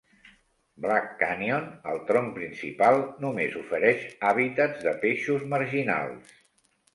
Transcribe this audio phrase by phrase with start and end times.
[0.85, 6.35] Black Canyon, al tronc principal, només ofereix hàbitats de peixos marginals.